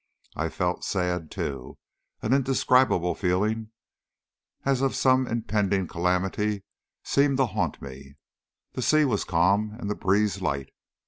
I 0.35 0.49
felt 0.49 0.83
sad 0.83 1.29
too. 1.29 1.77
An 2.23 2.33
indescribable 2.33 3.13
feeling, 3.13 3.69
as 4.65 4.81
of 4.81 4.95
some 4.95 5.27
impending 5.27 5.85
calamity, 5.85 6.63
seemed 7.03 7.37
to 7.37 7.45
haunt 7.45 7.79
me. 7.83 8.15
The 8.73 8.81
sea 8.81 9.05
was 9.05 9.23
calm, 9.23 9.77
and 9.79 9.91
the 9.91 9.95
breeze 9.95 10.41
light. 10.41 10.69